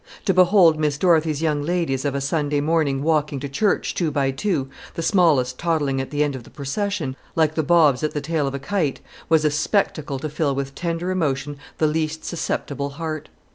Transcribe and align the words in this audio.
To 0.25 0.33
behold 0.33 0.79
Miss 0.79 0.97
Dorothy's 0.97 1.43
young 1.43 1.61
ladies 1.61 2.05
of 2.05 2.15
a 2.15 2.21
Sunday 2.21 2.59
morning 2.59 3.03
walking 3.03 3.39
to 3.39 3.47
church 3.47 3.93
two 3.93 4.09
by 4.09 4.31
two, 4.31 4.67
the 4.95 5.03
smallest 5.03 5.59
toddling 5.59 6.01
at 6.01 6.09
the 6.09 6.23
end 6.23 6.35
of 6.35 6.43
the 6.43 6.49
procession, 6.49 7.15
like 7.35 7.53
the 7.53 7.61
bobs 7.61 8.01
at 8.03 8.15
the 8.15 8.19
tail 8.19 8.47
of 8.47 8.55
a 8.55 8.59
kite, 8.59 8.99
was 9.29 9.45
a 9.45 9.51
spectacle 9.51 10.17
to 10.17 10.27
fill 10.27 10.55
with 10.55 10.73
tender 10.73 11.11
emotion 11.11 11.55
the 11.77 11.85
least 11.85 12.25
susceptible 12.25 12.89
heart. 12.97 13.29